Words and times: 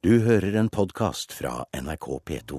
Du 0.00 0.14
hører 0.24 0.54
en 0.56 0.70
podkast 0.72 1.34
fra 1.36 1.66
NRK 1.76 2.06
P2. 2.24 2.58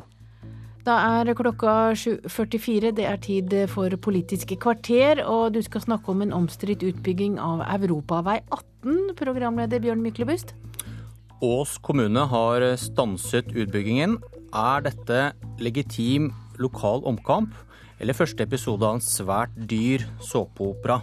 Da 0.85 0.93
er 1.17 1.32
klokka 1.33 1.71
7.44. 1.98 2.92
Det 2.94 3.06
er 3.10 3.16
tid 3.17 3.54
for 3.71 3.90
Politiske 3.98 4.60
kvarter, 4.62 5.24
og 5.25 5.56
du 5.56 5.58
skal 5.66 5.82
snakke 5.82 6.12
om 6.14 6.19
en 6.22 6.35
omstridt 6.38 6.83
utbygging 6.85 7.40
av 7.42 7.64
Europavei 7.66 8.36
18, 8.54 9.16
programleder 9.18 9.82
Bjørn 9.82 10.04
Myklebust. 10.05 10.54
Ås 11.41 11.80
kommune 11.82 12.27
har 12.30 12.62
stanset 12.77 13.49
utbyggingen. 13.57 14.19
Er 14.53 14.85
dette 14.85 15.31
legitim 15.57 16.27
lokal 16.61 17.01
omkamp, 17.09 17.55
eller 17.97 18.13
første 18.13 18.45
episode 18.45 18.85
av 18.85 18.99
en 18.99 19.01
svært 19.01 19.55
dyr 19.71 20.05
såpeopera? 20.29 20.99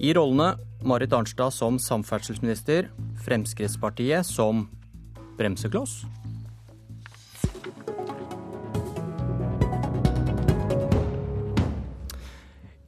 I 0.00 0.16
rollene 0.16 0.54
Marit 0.80 1.12
Arnstad 1.12 1.52
som 1.52 1.76
samferdselsminister, 1.76 2.88
Fremskrittspartiet 3.28 4.24
som 4.24 4.64
bremsekloss. 5.38 6.02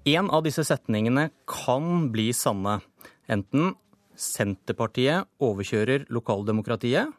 En 0.06 0.30
av 0.30 0.45
disse 0.46 0.62
setningene 0.62 1.30
kan 1.51 2.12
bli 2.14 2.28
sanne. 2.37 2.78
Enten 3.27 3.73
Senterpartiet 4.16 5.27
overkjører 5.42 6.06
lokaldemokratiet, 6.14 7.10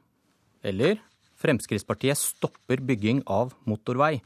eller 0.64 1.02
Fremskrittspartiet 1.38 2.18
stopper 2.18 2.82
bygging 2.82 3.22
av 3.30 3.52
motorvei. 3.70 4.22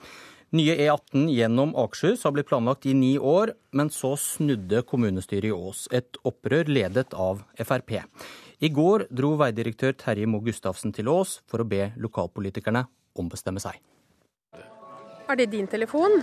Nye 0.55 0.75
E18 0.83 1.29
gjennom 1.31 1.73
Akershus 1.79 2.23
har 2.27 2.35
blitt 2.35 2.49
planlagt 2.51 2.85
i 2.85 2.93
ni 2.95 3.15
år, 3.17 3.53
men 3.71 3.89
så 3.91 4.13
snudde 4.20 4.83
kommunestyret 4.87 5.49
i 5.49 5.53
Ås. 5.55 5.85
Et 5.91 6.21
opprør 6.27 6.67
ledet 6.71 7.13
av 7.15 7.43
Frp. 7.59 7.97
I 8.61 8.70
går 8.70 9.07
dro 9.09 9.31
veidirektør 9.41 9.95
Terje 9.97 10.27
Moe 10.29 10.43
Gustavsen 10.45 10.91
til 10.93 11.07
Ås 11.09 11.39
for 11.49 11.63
å 11.63 11.65
be 11.65 11.88
lokalpolitikerne 11.97 12.84
ombestemme 13.17 13.57
seg. 13.63 13.79
Er 15.26 15.40
det 15.40 15.48
din 15.49 15.65
telefon? 15.65 16.20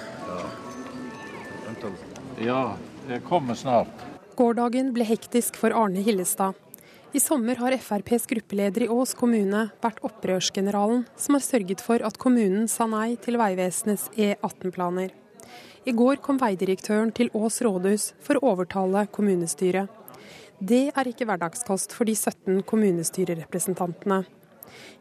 Ja, 2.39 2.77
jeg 3.11 3.25
kommer 3.27 3.59
snart. 3.59 4.06
Gårsdagen 4.39 4.94
ble 4.94 5.09
hektisk 5.09 5.59
for 5.59 5.75
Arne 5.75 6.05
Hillestad. 6.06 6.55
I 7.11 7.19
sommer 7.25 7.59
har 7.59 7.75
FrPs 7.75 8.31
gruppeleder 8.31 8.86
i 8.86 8.91
Ås 8.92 9.16
kommune 9.19 9.64
vært 9.83 9.98
opprørsgeneralen 10.06 11.09
som 11.19 11.34
har 11.34 11.42
sørget 11.42 11.83
for 11.83 12.06
at 12.06 12.22
kommunen 12.22 12.69
sa 12.70 12.86
nei 12.86 13.16
til 13.19 13.41
Vegvesenets 13.41 14.12
E18-planer. 14.14 15.11
I 15.89 15.97
går 15.97 16.22
kom 16.22 16.39
veidirektøren 16.39 17.11
til 17.16 17.33
Ås 17.34 17.59
rådhus 17.66 18.12
for 18.22 18.39
å 18.39 18.53
overtale 18.53 19.09
kommunestyret. 19.11 19.89
Det 20.59 20.89
er 20.91 21.06
ikke 21.11 21.28
hverdagskost 21.28 21.95
for 21.95 22.09
de 22.09 22.17
17 22.19 22.64
kommunestyrerepresentantene. 22.67 24.25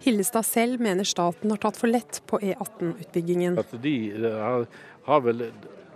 Hillestad 0.03 0.45
selv 0.45 0.81
mener 0.81 1.07
staten 1.07 1.49
har 1.51 1.59
tatt 1.61 1.79
for 1.79 1.89
lett 1.89 2.21
på 2.29 2.39
E18-utbyggingen. 2.39 3.57
At 3.59 3.73
de 3.81 3.95
har, 4.21 4.67
har 5.07 5.25
vel 5.25 5.47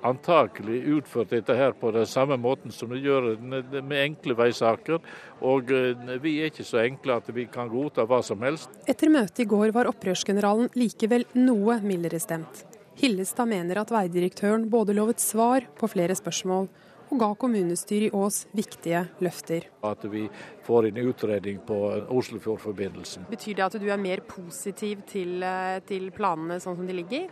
antakelig 0.01 0.79
utført 0.97 1.29
dette 1.29 1.53
her 1.55 1.75
på 1.77 1.91
den 1.93 2.07
samme 2.09 2.37
måten 2.41 2.73
som 2.73 2.89
de 2.89 2.99
gjør 3.03 3.35
med 3.37 3.97
enkle 3.99 4.35
veisaker. 4.39 4.97
Og 5.45 5.71
eh, 5.75 6.17
vi 6.23 6.39
er 6.41 6.49
ikke 6.49 6.65
så 6.65 6.81
enkle 6.83 7.19
at 7.21 7.29
vi 7.35 7.45
kan 7.51 7.69
godta 7.69 8.07
hva 8.09 8.23
som 8.25 8.41
helst. 8.45 8.73
Etter 8.89 9.13
møtet 9.13 9.45
i 9.45 9.49
går 9.49 9.75
var 9.77 9.89
opprørsgeneralen 9.91 10.71
likevel 10.73 11.27
noe 11.37 11.77
mildere 11.85 12.21
stemt. 12.21 12.65
Hillestad 13.01 13.49
mener 13.49 13.81
at 13.81 13.93
veidirektøren 13.93 14.67
både 14.69 14.97
lovet 14.97 15.21
svar 15.21 15.69
på 15.77 15.89
flere 15.89 16.17
spørsmål 16.17 16.67
og 17.11 17.19
ga 17.19 17.29
kommunestyret 17.35 18.09
i 18.09 18.15
Ås 18.15 18.45
viktige 18.55 19.03
løfter. 19.23 19.67
At 19.83 20.03
vi 20.09 20.23
får 20.65 20.89
en 20.89 20.99
utredning 21.03 21.59
på 21.67 21.77
Oslofjordforbindelsen. 22.09 23.27
Betyr 23.29 23.59
det 23.59 23.67
at 23.67 23.79
du 23.81 23.87
er 23.91 24.01
mer 24.01 24.23
positiv 24.27 25.03
til, 25.11 25.43
eh, 25.43 25.79
til 25.85 26.09
planene 26.15 26.59
sånn 26.63 26.77
som 26.79 26.87
de 26.87 26.93
ligger? 26.93 27.29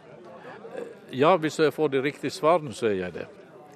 Ja, 1.11 1.35
hvis 1.37 1.57
jeg 1.57 1.73
får 1.73 1.89
de 1.89 2.01
riktige 2.01 2.31
svarene, 2.31 2.73
så 2.73 2.91
er 2.91 2.99
jeg 2.99 3.13
det. 3.13 3.27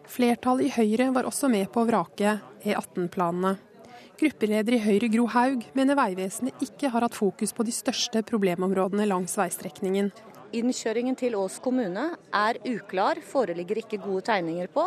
Flertallet 0.06 0.68
i 0.68 0.74
Høyre 0.76 1.14
var 1.16 1.24
også 1.24 1.50
med 1.50 1.72
på 1.72 1.82
å 1.82 1.88
vrake 1.88 2.40
E18-planene. 2.64 3.58
Gruppeleder 4.20 4.76
i 4.76 4.84
Høyre 4.84 5.10
Gro 5.10 5.26
Haug 5.34 5.64
mener 5.74 5.98
Vegvesenet 5.98 6.62
ikke 6.62 6.92
har 6.94 7.02
hatt 7.02 7.16
fokus 7.18 7.56
på 7.56 7.66
de 7.66 7.74
største 7.74 8.22
problemområdene 8.28 9.08
langs 9.10 9.34
veistrekningen. 9.40 10.12
Innkjøringen 10.54 11.16
til 11.18 11.34
Ås 11.34 11.56
kommune 11.64 12.12
er 12.38 12.60
uklar, 12.70 13.18
foreligger 13.26 13.80
ikke 13.82 13.98
gode 14.04 14.22
tegninger 14.28 14.68
på. 14.70 14.84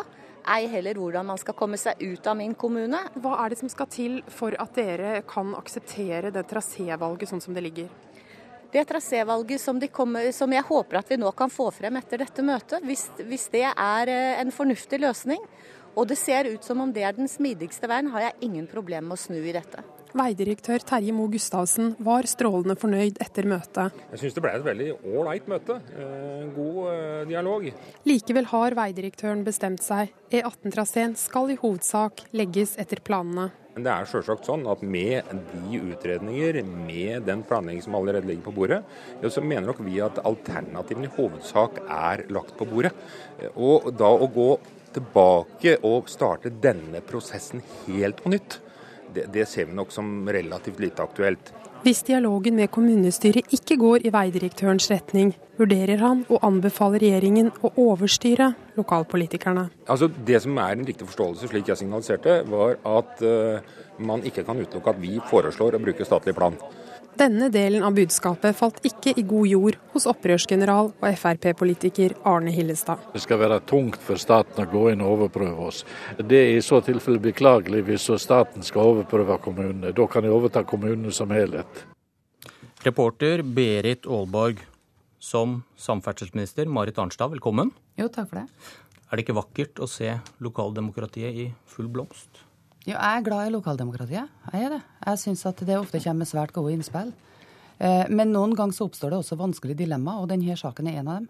Ei 0.46 0.68
heller 0.70 0.94
hvordan 0.94 1.26
man 1.26 1.40
skal 1.42 1.56
komme 1.58 1.78
seg 1.80 1.98
ut 2.06 2.26
av 2.30 2.36
min 2.38 2.52
kommune. 2.54 3.00
Hva 3.18 3.32
er 3.42 3.50
det 3.50 3.58
som 3.58 3.70
skal 3.72 3.88
til 3.90 4.20
for 4.30 4.54
at 4.62 4.78
dere 4.78 5.24
kan 5.26 5.56
akseptere 5.58 6.30
det 6.30 6.44
trasévalget 6.52 7.32
sånn 7.32 7.42
som 7.42 7.56
det 7.56 7.64
ligger? 7.66 7.88
Det 8.70 8.84
trasévalget 8.86 9.58
som, 9.62 9.80
de 9.82 9.90
kommer, 9.90 10.30
som 10.36 10.54
jeg 10.54 10.66
håper 10.68 11.00
at 11.00 11.10
vi 11.10 11.18
nå 11.18 11.32
kan 11.34 11.50
få 11.50 11.72
frem 11.74 11.98
etter 11.98 12.22
dette 12.22 12.46
møtet, 12.46 12.86
hvis, 12.86 13.08
hvis 13.26 13.48
det 13.50 13.64
er 13.66 14.12
eh, 14.12 14.38
en 14.38 14.54
fornuftig 14.54 15.02
løsning, 15.02 15.42
og 15.96 16.08
det 16.10 16.18
ser 16.20 16.52
ut 16.52 16.64
som 16.64 16.84
om 16.84 16.92
det 16.92 17.06
er 17.08 17.16
den 17.16 17.30
smidigste 17.30 17.88
veien, 17.90 18.12
har 18.12 18.28
jeg 18.28 18.50
ingen 18.50 18.68
problemer 18.70 19.08
med 19.08 19.18
å 19.18 19.24
snu 19.26 19.40
i 19.40 19.54
dette. 19.56 19.84
Veidirektør 20.16 20.80
Terje 20.86 21.12
Moe 21.12 21.28
Gustavsen 21.28 21.90
var 22.04 22.28
strålende 22.30 22.76
fornøyd 22.80 23.18
etter 23.20 23.48
møtet. 23.48 23.96
Jeg 24.14 24.22
syns 24.22 24.36
det 24.36 24.44
ble 24.44 24.52
et 24.56 24.64
veldig 24.64 24.88
ålreit 25.12 25.50
møte. 25.50 25.76
Eh, 25.92 26.46
god 26.56 26.80
eh, 26.92 27.20
dialog. 27.28 27.66
Likevel 28.08 28.48
har 28.52 28.76
veidirektøren 28.78 29.44
bestemt 29.44 29.84
seg. 29.84 30.14
E18-traseen 30.32 31.18
skal 31.20 31.52
i 31.52 31.58
hovedsak 31.60 32.24
legges 32.36 32.76
etter 32.80 33.02
planene. 33.04 33.50
Det 33.76 33.92
er 33.92 34.08
selvsagt 34.08 34.46
sånn 34.48 34.62
at 34.72 34.80
med 34.80 35.26
de 35.50 35.82
utredninger, 35.90 36.62
med 36.64 37.26
den 37.28 37.42
planlegging 37.44 37.82
som 37.84 37.98
allerede 37.98 38.30
ligger 38.30 38.46
på 38.46 38.54
bordet, 38.56 38.78
så 39.20 39.42
mener 39.44 39.68
nok 39.68 39.82
vi 39.84 39.98
at 40.00 40.22
alternativene 40.24 41.10
i 41.10 41.12
hovedsak 41.12 41.82
er 41.84 42.24
lagt 42.32 42.56
på 42.56 42.64
bordet. 42.70 42.94
Og 43.52 43.90
da 43.92 44.08
å 44.08 44.30
gå 44.32 44.48
tilbake 44.94 45.78
og 45.86 46.10
starte 46.12 46.52
denne 46.62 47.02
prosessen 47.06 47.64
helt 47.86 48.22
på 48.22 48.32
nytt, 48.34 48.60
det, 49.14 49.28
det 49.32 49.46
ser 49.48 49.70
vi 49.70 49.76
nok 49.76 49.94
som 49.94 50.28
relativt 50.28 50.80
lite 50.82 51.02
aktuelt. 51.04 51.52
Hvis 51.86 52.02
dialogen 52.02 52.56
med 52.58 52.70
kommunestyret 52.74 53.52
ikke 53.54 53.76
går 53.78 54.06
i 54.08 54.10
veidirektørens 54.10 54.88
retning, 54.90 55.34
vurderer 55.60 56.00
han 56.02 56.24
å 56.32 56.40
anbefale 56.46 56.98
regjeringen 56.98 57.52
å 57.62 57.70
overstyre 57.78 58.48
lokalpolitikerne. 58.74 59.68
Altså 59.86 60.08
Det 60.08 60.40
som 60.42 60.58
er 60.58 60.74
en 60.74 60.86
riktig 60.88 61.06
forståelse, 61.06 61.50
slik 61.52 61.70
jeg 61.70 61.78
signaliserte, 61.82 62.40
var 62.50 62.80
at 62.90 63.22
uh, 63.22 63.60
man 64.02 64.24
ikke 64.26 64.44
kan 64.48 64.58
utelukke 64.58 64.96
at 64.96 65.00
vi 65.00 65.20
foreslår 65.30 65.76
å 65.76 65.82
bruke 65.84 66.08
statlig 66.08 66.34
plan. 66.34 66.58
Denne 67.16 67.46
delen 67.48 67.80
av 67.80 67.94
budskapet 67.96 68.52
falt 68.58 68.82
ikke 68.84 69.14
i 69.16 69.22
god 69.24 69.48
jord 69.48 69.76
hos 69.94 70.04
opprørsgeneral 70.10 70.90
og 70.92 71.14
Frp-politiker 71.16 72.12
Arne 72.28 72.52
Hillestad. 72.52 73.06
Det 73.14 73.22
skal 73.24 73.40
være 73.40 73.56
tungt 73.64 73.96
for 74.04 74.20
staten 74.20 74.60
å 74.60 74.66
gå 74.68 74.82
inn 74.92 75.00
og 75.00 75.14
overprøve 75.14 75.64
oss. 75.70 75.78
Det 76.18 76.42
er 76.42 76.50
i 76.58 76.64
så 76.64 76.82
tilfelle 76.84 77.22
beklagelig 77.24 77.86
hvis 77.86 78.10
staten 78.20 78.66
skal 78.66 78.92
overprøve 78.92 79.38
kommunene. 79.46 79.94
Da 79.96 80.06
kan 80.12 80.28
de 80.28 80.32
overta 80.34 80.60
kommunene 80.68 81.14
som 81.14 81.32
helhet. 81.32 81.86
Reporter 82.84 83.40
Berit 83.40 84.04
Aalborg. 84.04 84.60
Som 85.16 85.62
samferdselsminister 85.80 86.68
Marit 86.68 87.00
Arnstad, 87.00 87.32
velkommen. 87.32 87.72
Jo, 87.96 88.10
takk 88.12 88.28
for 88.28 88.42
det. 88.42 88.74
Er 89.08 89.16
det 89.16 89.24
ikke 89.24 89.40
vakkert 89.40 89.80
å 89.80 89.88
se 89.88 90.12
lokaldemokratiet 90.44 91.40
i 91.46 91.48
full 91.72 91.88
blomst? 91.88 92.44
Jo, 92.86 92.94
jeg 92.94 93.18
er 93.18 93.22
glad 93.26 93.48
i 93.48 93.50
lokaldemokratiet. 93.50 94.34
Jeg 94.52 94.62
er 94.62 94.76
det. 94.76 94.84
Jeg 95.02 95.18
syns 95.18 95.40
at 95.48 95.58
det 95.66 95.74
ofte 95.74 95.98
kommer 96.04 96.22
med 96.22 96.28
svært 96.30 96.52
gode 96.54 96.70
innspill. 96.70 97.08
Eh, 97.82 98.04
men 98.14 98.30
noen 98.30 98.52
ganger 98.54 98.76
så 98.76 98.86
oppstår 98.86 99.10
det 99.10 99.18
også 99.18 99.38
vanskelige 99.40 99.80
dilemmaer, 99.80 100.20
og 100.22 100.28
denne 100.30 100.54
saken 100.54 100.86
er 100.86 101.00
en 101.00 101.10
av 101.10 101.16
dem. 101.18 101.26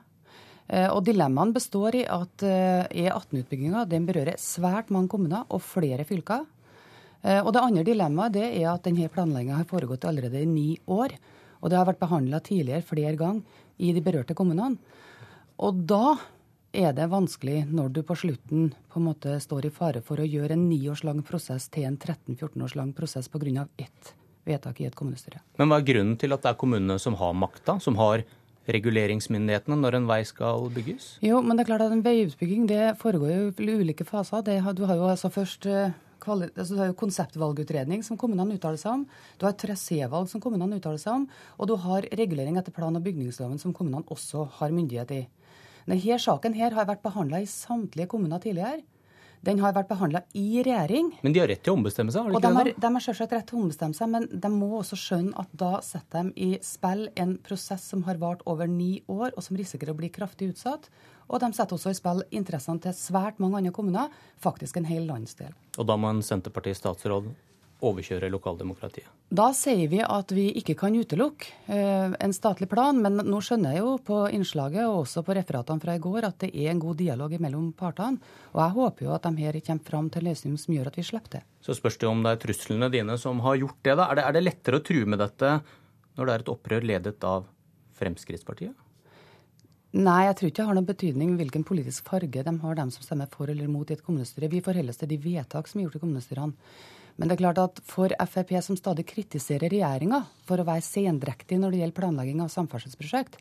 Eh, 0.69 0.89
og 0.93 1.01
Dilemmaene 1.07 1.57
består 1.57 1.97
i 1.97 2.03
at 2.05 2.45
eh, 2.45 3.07
E18-utbygginga 3.07 3.87
berører 3.89 4.37
svært 4.37 4.93
mange 4.93 5.09
kommuner 5.15 5.49
og 5.49 5.65
flere 5.65 6.05
fylker. 6.05 6.45
Og 7.27 7.49
Det 7.51 7.59
andre 7.59 7.83
dilemmaet 7.83 8.35
det 8.37 8.45
er 8.61 8.69
at 8.71 8.85
denne 8.85 9.09
planlegginga 9.11 9.57
har 9.57 9.67
foregått 9.67 10.05
allerede 10.07 10.39
i 10.39 10.47
ni 10.47 10.77
år. 10.87 11.17
Og 11.59 11.73
det 11.73 11.79
har 11.81 11.89
vært 11.89 11.99
behandla 11.99 12.39
tidligere 12.39 12.85
flere 12.87 13.17
ganger 13.19 13.65
i 13.83 13.91
de 13.97 14.03
berørte 14.05 14.37
kommunene. 14.37 14.77
Og 15.59 15.81
da 15.89 16.13
er 16.77 16.93
det 16.97 17.09
vanskelig 17.11 17.65
når 17.73 17.91
du 17.97 18.03
på 18.07 18.17
slutten 18.19 18.71
på 18.93 19.01
en 19.01 19.09
måte 19.09 19.39
står 19.41 19.69
i 19.69 19.73
fare 19.73 20.03
for 20.05 20.21
å 20.21 20.29
gjøre 20.29 20.57
en 20.57 20.69
ni 20.69 20.79
års 20.93 21.05
lang 21.07 21.23
prosess 21.27 21.71
til 21.73 21.89
en 21.89 21.97
13-14 21.97 22.65
års 22.65 22.77
lang 22.77 22.93
prosess 22.97 23.29
pga. 23.33 23.69
ett 23.79 24.15
vedtak 24.47 24.81
i 24.81 24.87
et 24.87 24.95
kommunestyre. 24.95 25.41
Men 25.59 25.69
hva 25.69 25.81
er 25.81 25.87
grunnen 25.89 26.17
til 26.21 26.33
at 26.33 26.43
det 26.43 26.53
er 26.53 26.59
kommunene 26.61 26.99
som 27.03 27.17
har 27.19 27.33
makta, 27.35 27.81
som 27.83 27.97
har 27.99 28.23
reguleringsmyndighetene 28.71 29.79
når 29.79 29.99
en 29.99 30.07
vei 30.07 30.23
skal 30.27 30.69
bygges? 30.75 31.17
Jo, 31.25 31.41
men 31.43 31.57
det 31.57 31.65
er 31.65 31.71
klart 31.73 31.87
at 31.87 31.95
en 31.95 32.05
veiutbygging 32.05 32.67
det 32.71 32.97
foregår 33.01 33.33
jo 33.33 33.49
i 33.51 33.79
ulike 33.83 34.07
faser. 34.07 34.45
Det, 34.47 34.59
du 34.77 34.85
har 34.87 34.99
jo 34.99 35.09
altså 35.11 35.31
først 35.35 35.67
eh, 35.71 35.95
altså 36.27 36.75
du 36.75 36.81
har 36.81 36.91
jo 36.91 36.99
konseptvalgutredning 36.99 38.03
som 38.07 38.19
kommunene 38.19 38.57
uttaler 38.59 38.81
seg 38.81 39.01
om. 39.01 39.07
Du 39.39 39.47
har 39.47 39.55
trasévalg 39.59 40.31
som 40.31 40.43
kommunene 40.43 40.79
uttaler 40.81 40.99
seg 41.03 41.15
om. 41.15 41.27
Og 41.59 41.71
du 41.71 41.77
har 41.83 42.07
regulering 42.19 42.59
etter 42.59 42.75
plan- 42.75 42.97
og 42.97 43.03
bygningsloven 43.03 43.59
som 43.63 43.75
kommunene 43.75 44.07
også 44.11 44.49
har 44.59 44.75
myndighet 44.75 45.15
i. 45.15 45.23
Denne 45.87 46.19
saken 46.19 46.57
her 46.59 46.75
har 46.75 46.87
vært 46.89 47.05
behandla 47.05 47.41
i 47.43 47.49
samtlige 47.51 48.11
kommuner 48.11 48.43
tidligere. 48.43 48.83
Den 49.47 49.61
har 49.63 49.75
vært 49.77 49.87
behandla 49.91 50.23
i 50.35 50.63
regjering. 50.65 51.13
Men 51.23 51.35
de 51.35 51.43
har 51.43 51.51
rett 51.51 51.63
til 51.63 51.75
å 51.75 51.77
ombestemme 51.77 52.11
seg? 52.11 52.25
har 52.25 52.33
de 52.33 52.39
Og 52.39 52.43
de 52.43 52.49
ikke 52.49 52.59
har, 52.59 52.71
det 52.73 52.83
de 52.83 52.91
har 52.97 53.05
selvsagt 53.05 53.35
rett 53.37 53.47
til 53.47 53.59
å 53.59 53.63
ombestemme 53.63 53.95
seg, 53.95 54.11
men 54.11 54.27
de 54.33 54.51
må 54.51 54.71
også 54.81 54.99
skjønne 54.99 55.37
at 55.39 55.53
da 55.61 55.73
setter 55.87 56.27
de 56.27 56.49
i 56.49 56.59
spill 56.67 57.05
en 57.15 57.37
prosess 57.47 57.85
som 57.93 58.03
har 58.09 58.19
vart 58.23 58.43
over 58.51 58.67
ni 58.67 59.05
år, 59.07 59.31
og 59.37 59.45
som 59.47 59.59
risikerer 59.59 59.95
å 59.95 60.01
bli 60.01 60.11
kraftig 60.11 60.51
utsatt. 60.55 60.89
Og 61.29 61.43
de 61.43 61.53
setter 61.55 61.79
også 61.79 61.93
i 61.93 61.99
spill 61.99 62.25
interessene 62.35 62.83
til 62.83 62.97
svært 62.97 63.39
mange 63.43 63.61
andre 63.61 63.75
kommuner, 63.77 64.11
faktisk 64.43 64.81
en 64.81 64.89
hel 64.91 65.07
landsdel. 65.07 65.55
Og 65.79 65.87
da 65.87 65.99
må 66.01 66.11
en 66.11 66.25
Senterparti-statsråd 66.27 67.31
overkjøre 67.85 68.31
lokaldemokratiet. 68.33 69.09
Da 69.27 69.49
sier 69.57 69.89
vi 69.91 69.99
at 70.01 70.31
vi 70.33 70.47
ikke 70.61 70.77
kan 70.79 70.95
utelukke 70.97 71.51
eh, 71.73 72.15
en 72.23 72.35
statlig 72.35 72.69
plan, 72.71 72.97
men 73.03 73.19
nå 73.27 73.41
skjønner 73.43 73.75
jeg 73.75 73.83
jo 73.83 73.97
på 74.07 74.21
innslaget 74.33 74.87
og 74.87 75.03
også 75.03 75.25
på 75.27 75.35
referatene 75.37 75.83
fra 75.83 75.97
i 75.99 76.03
går 76.03 76.29
at 76.29 76.39
det 76.45 76.53
er 76.55 76.71
en 76.73 76.81
god 76.83 77.01
dialog 77.01 77.35
mellom 77.43 77.73
partene. 77.77 78.23
Og 78.55 78.63
jeg 78.63 78.77
håper 78.79 79.09
jo 79.09 79.13
at 79.17 79.29
de 79.29 79.45
her 79.45 79.61
kommer 79.67 79.91
fram 79.91 80.09
til 80.11 80.25
en 80.25 80.31
løsning 80.31 80.57
som 80.63 80.77
gjør 80.77 80.93
at 80.93 80.97
vi 81.01 81.05
slipper 81.11 81.39
det. 81.39 81.43
Så 81.61 81.77
spørs 81.77 81.99
det 82.01 82.09
om 82.09 82.23
det 82.25 82.33
er 82.37 82.43
truslene 82.47 82.93
dine 82.93 83.19
som 83.21 83.43
har 83.45 83.59
gjort 83.61 83.79
det. 83.83 83.97
da. 83.99 84.09
Er 84.09 84.21
det, 84.21 84.25
er 84.25 84.39
det 84.39 84.47
lettere 84.47 84.81
å 84.81 84.87
true 84.87 85.05
med 85.05 85.21
dette 85.21 85.53
når 86.17 86.27
det 86.27 86.33
er 86.33 86.45
et 86.47 86.53
opprør 86.55 86.91
ledet 86.95 87.29
av 87.29 87.49
Fremskrittspartiet? 87.99 88.77
Nei, 89.97 90.27
jeg 90.27 90.37
tror 90.37 90.51
ikke 90.51 90.61
det 90.61 90.69
har 90.69 90.77
noen 90.77 90.89
betydning 90.89 91.37
hvilken 91.39 91.65
politisk 91.65 92.11
farge 92.11 92.43
de 92.45 92.53
har, 92.61 92.75
dem 92.77 92.91
som 92.93 93.05
stemmer 93.05 93.31
for 93.33 93.49
eller 93.49 93.71
mot 93.71 93.89
i 93.89 93.95
et 93.97 94.05
kommunestyre. 94.05 94.51
Vi 94.53 94.61
forholder 94.65 94.93
oss 94.93 95.01
til 95.01 95.09
de 95.09 95.19
vedtak 95.23 95.71
som 95.71 95.81
er 95.81 95.87
gjort 95.87 95.97
i 95.97 96.03
kommunestyrene. 96.03 96.71
Men 97.17 97.29
det 97.29 97.37
er 97.37 97.45
klart 97.47 97.61
at 97.61 97.81
for 97.89 98.13
Frp, 98.29 98.53
som 98.63 98.77
stadig 98.77 99.07
kritiserer 99.09 99.73
regjeringa 99.73 100.23
for 100.45 100.61
å 100.61 100.67
være 100.69 100.85
sendrektig 100.85 101.59
når 101.61 101.73
det 101.73 101.81
gjelder 101.81 101.99
planlegging 102.01 102.43
av 102.45 102.53
samferdselsprosjekt, 102.53 103.39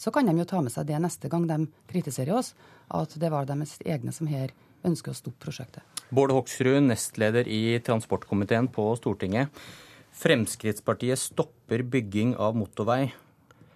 så 0.00 0.12
kan 0.14 0.24
de 0.24 0.32
jo 0.40 0.48
ta 0.48 0.62
med 0.64 0.72
seg 0.72 0.88
det 0.88 0.96
neste 1.04 1.28
gang 1.28 1.44
de 1.48 1.66
kritiserer 1.90 2.32
oss, 2.38 2.54
at 2.88 3.12
det 3.20 3.28
var 3.32 3.44
deres 3.48 3.76
egne 3.84 4.14
som 4.16 4.30
her 4.30 4.54
ønsker 4.88 5.12
å 5.12 5.18
stoppe 5.18 5.44
prosjektet. 5.44 5.84
Bård 6.08 6.32
Hoksrud, 6.32 6.80
nestleder 6.86 7.44
i 7.44 7.76
transportkomiteen 7.84 8.70
på 8.72 8.88
Stortinget. 8.96 9.52
Fremskrittspartiet 10.16 11.20
stopper 11.20 11.84
bygging 11.84 12.32
av 12.40 12.56
motorvei. 12.56 13.12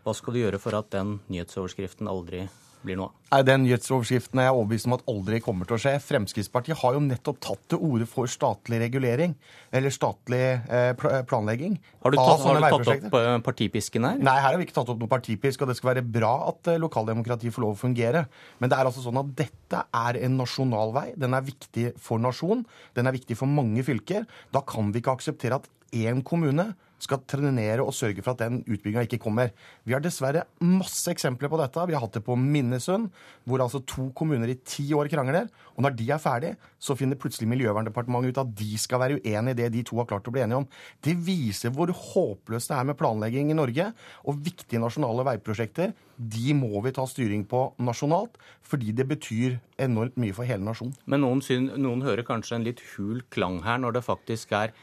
Hva 0.05 0.17
skal 0.17 0.35
du 0.35 0.41
gjøre 0.41 0.61
for 0.61 0.76
at 0.81 0.88
den 0.96 1.19
nyhetsoverskriften 1.29 2.08
aldri 2.08 2.46
blir 2.86 2.98
noe 3.00 3.10
av? 3.10 3.42
Den 3.44 3.64
nyhetsoverskriften 3.64 4.38
er 4.38 4.46
jeg 4.46 4.54
overbevist 4.54 4.86
om 4.86 4.94
at 4.94 5.04
aldri 5.10 5.40
kommer 5.42 5.66
til 5.66 5.76
å 5.76 5.81
skje. 5.82 5.94
Fremskrittspartiet 6.04 6.78
har 6.78 6.94
jo 6.94 7.02
nettopp 7.02 7.40
tatt 7.42 7.62
til 7.72 7.82
orde 7.82 8.06
for 8.06 8.31
statlig 8.31 8.78
regulering, 8.84 9.34
eller 9.75 9.94
statlig 9.94 10.42
eh, 10.44 10.92
planlegging. 11.26 11.75
Har 12.04 12.14
du 12.14 12.19
tatt, 12.20 12.44
har 12.44 12.60
du 12.60 12.66
tatt 12.69 12.92
opp 12.94 13.19
eh, 13.19 13.31
partipisken 13.48 14.06
her? 14.06 14.22
Nei, 14.22 14.36
her 14.38 14.52
har 14.52 14.60
vi 14.60 14.69
ikke 14.69 14.76
tatt 14.78 14.92
opp 14.94 15.02
noe 15.02 15.10
partipisk, 15.10 15.64
og 15.64 15.72
det 15.72 15.78
skal 15.81 15.94
være 15.94 16.06
bra 16.06 16.32
at 16.52 16.70
eh, 16.70 16.81
lokaldemokratiet 16.82 17.54
får 17.56 17.66
lov 17.66 17.75
å 17.75 17.82
fungere. 17.82 18.26
Men 18.62 18.70
det 18.72 18.78
er 18.78 18.92
altså 18.92 19.02
sånn 19.04 19.22
at 19.25 19.34
dette 19.42 19.84
er 20.04 20.20
en 20.28 20.38
nasjonal 20.38 20.94
vei. 20.94 21.08
Den 21.19 21.34
er 21.34 21.48
viktig 21.48 21.90
for 22.02 22.22
nasjon. 22.22 22.62
Den 22.94 23.10
er 23.10 23.16
viktig 23.16 23.38
for 23.40 23.50
mange 23.50 23.82
fylker. 23.86 24.28
Da 24.54 24.62
kan 24.69 24.94
vi 24.94 25.02
ikke 25.02 25.19
akseptere 25.19 25.58
at 25.58 25.70
én 25.94 26.22
kommune 26.26 26.72
skal 27.05 27.23
trenere 27.29 27.85
og 27.85 27.95
sørge 27.97 28.23
for 28.25 28.35
at 28.35 28.43
den 28.43 28.62
utbygginga 28.65 29.05
ikke 29.06 29.21
kommer. 29.23 29.53
Vi 29.85 29.95
har 29.95 30.03
dessverre 30.03 30.47
masse 30.65 31.12
eksempler 31.12 31.51
på 31.53 31.61
dette. 31.61 31.85
Vi 31.89 31.97
har 31.97 32.03
hatt 32.05 32.17
det 32.17 32.25
på 32.27 32.37
Minnesund, 32.41 33.11
hvor 33.45 33.62
altså 33.65 33.83
to 33.87 34.09
kommuner 34.17 34.51
i 34.51 34.59
ti 34.65 34.87
år 34.97 35.11
krangler. 35.12 35.51
Og 35.77 35.85
når 35.85 35.97
de 35.99 36.09
er 36.15 36.23
ferdige, 36.23 36.59
så 36.81 36.97
finner 36.99 37.21
plutselig 37.21 37.49
Miljøverndepartementet 37.53 38.35
ut 38.35 38.43
at 38.45 38.55
de 38.59 38.79
skal 38.81 39.03
være 39.03 39.21
uenig 39.21 39.55
i 39.55 39.61
det 39.62 39.71
de 39.75 39.85
to 39.87 40.01
har 40.01 40.09
klart 40.11 40.29
å 40.29 40.35
bli 40.35 40.45
enige 40.45 40.62
om. 40.62 40.69
Det 41.05 41.17
viser 41.27 41.75
hvor 41.75 41.93
håpløst 41.93 42.73
det 42.73 42.79
er 42.79 42.89
med 42.89 42.99
planlegging 43.01 43.53
i 43.53 43.59
Norge. 43.59 43.91
Og 44.25 44.41
viktige 44.45 44.83
nasjonale 44.83 45.27
veiprosjekter, 45.31 45.95
de 46.19 46.55
må 46.56 46.82
vi 46.84 46.93
ta 46.94 47.06
styring 47.08 47.44
på 47.49 47.66
nasjonalt, 47.82 48.38
fordi 48.64 48.94
det 48.96 49.08
betyr 49.11 49.58
enormt 49.82 50.19
mye 50.20 50.37
for 50.37 50.49
hele 50.49 50.64
nasjonen. 50.66 50.94
Men 51.11 51.25
noen, 51.25 51.43
synes, 51.44 51.76
noen 51.81 52.05
hører 52.06 52.26
kanskje 52.26 52.58
en 52.58 52.69
litt 52.69 52.82
hul 52.94 53.25
klang 53.34 53.62
her, 53.66 53.81
når 53.82 53.99
det 53.99 54.06
faktisk 54.06 54.55
er 54.56 54.75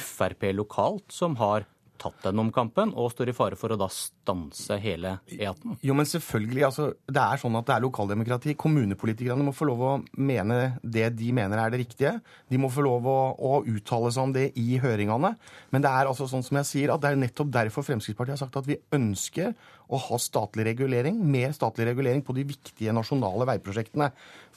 Frp 0.00 0.50
lokalt 0.56 1.12
som 1.14 1.36
har 1.40 1.66
tatt 2.00 2.24
den 2.24 2.40
omkampen 2.40 2.92
og 2.98 3.10
står 3.12 3.30
i 3.30 3.34
fare 3.36 3.58
for 3.60 3.74
å 3.74 3.78
da 3.80 3.88
stanse 3.92 4.78
hele 4.80 5.16
E18. 5.28 5.76
Jo, 5.84 5.96
men 5.96 6.08
selvfølgelig. 6.08 6.64
altså, 6.68 6.86
Det 7.06 7.22
er 7.22 7.40
sånn 7.42 7.58
at 7.58 7.68
det 7.68 7.74
er 7.76 7.84
lokaldemokrati. 7.84 8.56
Kommunepolitikerne 8.60 9.44
må 9.46 9.54
få 9.56 9.68
lov 9.68 9.84
å 9.84 9.92
mene 10.16 10.78
det 10.82 11.10
de 11.18 11.30
mener 11.36 11.60
er 11.60 11.72
det 11.72 11.82
riktige. 11.84 12.14
De 12.50 12.60
må 12.60 12.70
få 12.72 12.84
lov 12.86 13.08
å, 13.10 13.18
å 13.36 13.60
uttale 13.68 14.12
seg 14.14 14.28
om 14.28 14.34
det 14.36 14.46
i 14.60 14.80
høringene. 14.82 15.34
Men 15.70 15.84
det 15.84 15.92
er 15.92 16.10
altså 16.10 16.28
sånn 16.30 16.44
som 16.46 16.60
jeg 16.60 16.70
sier, 16.70 16.94
at 16.94 17.04
det 17.04 17.12
er 17.12 17.20
nettopp 17.20 17.52
derfor 17.52 17.86
Fremskrittspartiet 17.86 18.38
har 18.38 18.44
sagt 18.44 18.60
at 18.60 18.70
vi 18.70 18.80
ønsker 18.96 19.52
å 19.90 19.98
ha 19.98 20.18
statlig 20.22 20.66
regulering, 20.70 21.18
mer 21.18 21.54
statlig 21.56 21.88
regulering 21.88 22.22
på 22.26 22.34
de 22.36 22.44
viktige 22.46 22.94
nasjonale 22.94 23.46
veiprosjektene. 23.48 24.10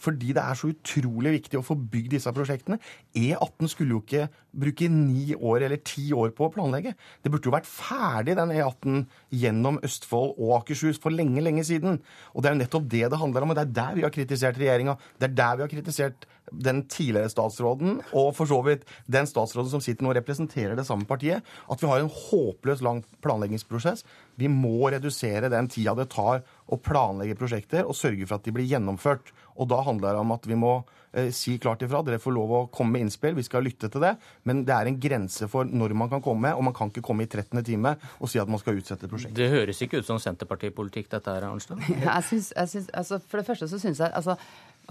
Fordi 0.04 0.34
det 0.36 0.44
er 0.44 0.58
så 0.60 0.70
utrolig 0.70 1.34
viktig 1.38 1.60
å 1.60 1.66
få 1.66 1.78
bygd 1.78 2.16
disse 2.16 2.34
prosjektene. 2.36 2.80
E18 3.18 3.72
skulle 3.72 3.96
jo 3.96 4.02
ikke 4.04 4.28
bruke 4.54 4.90
ni 4.92 5.34
år 5.34 5.66
eller 5.68 5.82
ti 5.86 6.06
år 6.14 6.34
på 6.38 6.48
å 6.48 6.54
planlegge. 6.54 6.94
Det 7.24 7.32
burde 7.34 7.50
jo 7.50 7.56
vært 7.56 7.70
ferdig, 7.70 8.38
den 8.38 8.54
E18 8.54 9.02
gjennom 9.44 9.80
Østfold 9.86 10.38
og 10.38 10.56
Akershus 10.60 11.02
for 11.02 11.16
lenge, 11.16 11.42
lenge 11.46 11.66
siden. 11.68 12.02
Og 12.34 12.44
det 12.44 12.52
er 12.52 12.58
jo 12.58 12.62
nettopp 12.62 12.90
det 12.92 13.06
det 13.10 13.22
handler 13.22 13.46
om, 13.46 13.54
og 13.54 13.60
det 13.60 13.66
er 13.68 13.76
der 13.80 13.98
vi 13.98 14.06
har 14.06 14.14
kritisert 14.14 14.60
regjeringa. 14.62 14.98
Det 15.18 15.32
er 15.32 15.38
der 15.42 15.60
vi 15.60 15.66
har 15.66 15.74
kritisert 15.74 16.30
den 16.54 16.84
tidligere 16.92 17.32
statsråden, 17.32 18.00
og 18.14 18.32
for 18.38 18.50
så 18.50 18.60
vidt 18.66 18.86
den 19.12 19.28
statsråden 19.30 19.72
som 19.74 19.84
sitter 19.84 20.06
nå 20.06 20.14
og 20.14 20.18
representerer 20.20 20.78
det 20.78 20.86
samme 20.88 21.08
partiet, 21.10 21.44
at 21.44 21.82
vi 21.82 21.90
har 21.90 22.04
en 22.04 22.12
håpløs 22.12 22.84
lang 22.86 23.04
planleggingsprosess. 23.26 24.06
Vi 24.36 24.50
må 24.50 24.90
redusere 24.94 25.52
den 25.54 25.70
tida 25.72 25.94
det 25.98 26.10
tar 26.14 26.44
å 26.72 26.80
planlegge 26.82 27.38
prosjekter, 27.38 27.86
og 27.86 27.98
sørge 27.98 28.28
for 28.28 28.40
at 28.40 28.48
de 28.48 28.54
blir 28.56 28.70
gjennomført. 28.70 29.34
Og 29.60 29.70
da 29.70 29.82
handler 29.86 30.16
det 30.16 30.24
om 30.24 30.34
at 30.34 30.48
vi 30.50 30.58
må 30.58 30.72
eh, 31.14 31.30
si 31.36 31.58
klart 31.62 31.84
ifra. 31.86 32.02
Dere 32.06 32.22
får 32.22 32.34
lov 32.34 32.54
å 32.58 32.62
komme 32.74 32.98
med 32.98 33.06
innspill, 33.06 33.36
vi 33.38 33.46
skal 33.46 33.66
lytte 33.66 33.90
til 33.94 34.02
det. 34.04 34.16
Men 34.50 34.64
det 34.68 34.74
er 34.76 34.90
en 34.90 35.00
grense 35.02 35.50
for 35.52 35.70
når 35.70 35.94
man 36.00 36.10
kan 36.12 36.24
komme, 36.26 36.54
og 36.56 36.66
man 36.66 36.76
kan 36.76 36.90
ikke 36.90 37.06
komme 37.06 37.28
i 37.28 37.30
13. 37.30 37.62
time 37.68 37.96
og 38.20 38.32
si 38.32 38.42
at 38.42 38.50
man 38.50 38.62
skal 38.62 38.80
utsette 38.80 39.10
prosjektet. 39.12 39.38
Det 39.38 39.52
høres 39.54 39.82
ikke 39.86 40.02
ut 40.02 40.10
som 40.10 40.22
Senterpartipolitikk, 40.24 41.12
dette 41.14 41.36
her, 41.36 41.48
Arnstad? 41.50 41.82
Jeg 42.04 42.24
synes, 42.30 42.54
jeg 42.56 42.70
synes, 42.70 42.90
altså 42.94 43.20
for 43.20 43.40
det 43.40 43.46
første 43.48 43.68
så 43.70 43.78
syns 43.80 44.00
jeg 44.00 44.12
altså, 44.14 44.36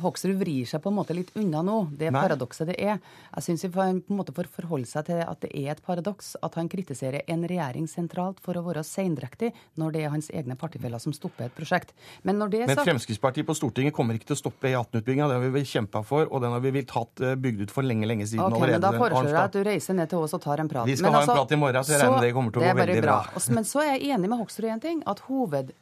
Hoksrud 0.00 0.38
vrir 0.40 0.64
seg 0.68 0.80
på 0.80 0.88
en 0.88 0.96
måte 0.96 1.14
litt 1.16 1.30
unna 1.36 1.60
nå. 1.64 1.76
Det 1.98 2.08
Nei. 2.10 2.22
paradokset 2.24 2.70
det 2.70 2.78
er. 2.80 3.00
Jeg 3.36 3.44
syns 3.44 3.64
vi 3.66 3.70
på 3.74 3.82
en 3.84 4.00
måte 4.08 4.32
får 4.32 4.48
forholde 4.54 4.88
seg 4.88 5.04
til 5.10 5.20
at 5.20 5.42
det 5.44 5.50
er 5.52 5.74
et 5.74 5.82
paradoks 5.84 6.32
at 6.40 6.56
han 6.56 6.70
kritiserer 6.72 7.26
en 7.28 7.44
regjering 7.48 7.88
sentralt 7.90 8.40
for 8.40 8.56
å 8.56 8.64
være 8.64 8.84
seindrektig 8.86 9.52
når 9.80 9.92
det 9.92 10.04
er 10.04 10.14
hans 10.14 10.30
egne 10.32 10.56
partifeller 10.56 11.02
som 11.02 11.12
stopper 11.12 11.50
et 11.50 11.56
prosjekt. 11.56 11.92
Men 12.24 12.40
det 12.48 12.62
er 12.62 12.72
Men 12.72 12.80
Fremskrittspartiet 12.80 13.46
på 13.46 13.56
Stortinget 13.58 13.92
kommer 13.92 14.16
ikke 14.16 14.30
til 14.32 14.38
å 14.38 14.42
stoppe 14.42 14.72
E18-utbygginga. 14.72 15.28
Den 15.28 15.44
har 15.44 15.54
vi 15.58 15.64
kjempa 15.68 16.02
for, 16.06 16.24
og 16.24 16.40
den 16.40 16.56
har 16.56 16.64
vi 16.64 16.72
villet 16.72 16.96
hatt 16.96 17.20
eh, 17.20 17.36
bygd 17.36 17.66
ut 17.66 17.76
for 17.76 17.84
lenge, 17.84 18.08
lenge 18.08 18.26
siden 18.26 18.48
Ok, 18.48 18.64
men. 18.64 18.80
Da 18.80 18.94
foreslår 18.96 19.30
jeg 19.30 19.42
at 19.42 19.56
du 19.58 19.62
reiser 19.68 19.98
ned 19.98 20.08
til 20.08 20.24
oss 20.24 20.32
og 20.36 20.42
tar 20.42 20.64
en 20.64 20.72
prat. 20.72 20.88
Vi 20.88 20.96
skal 20.96 21.12
Men 21.12 21.20
ha 21.20 21.24
en 21.28 21.36
prat 21.36 21.52
i 21.52 21.60
morgen, 21.60 21.84
så 21.84 21.94
jeg 21.94 22.02
regner 22.02 22.16
med 22.16 22.26
det 22.28 22.34
kommer 22.36 22.54
til 22.54 22.62
å 22.62 22.64
gå 22.64 22.72
er 22.72 22.80
veldig 22.80 23.04
bra. 23.04 23.20
bra. 23.28 23.46
Men 23.58 23.68
så 23.68 23.84
er 23.84 23.94
jeg 23.94 24.16
enig 24.16 24.32
med 24.32 24.40
Hoksrud 24.40 24.68
i 24.68 24.72
en 24.72 24.82
ting. 24.82 25.02
At 25.12 25.24
hoved, 25.28 25.72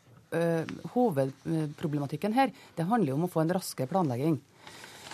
hovedproblematikken 0.94 2.34
her, 2.36 2.52
det 2.76 2.86
handler 2.88 3.12
jo 3.12 3.18
om 3.20 3.26
å 3.28 3.32
få 3.32 3.42
en 3.44 3.54
raskere 3.56 3.90
planlegging. 3.90 4.40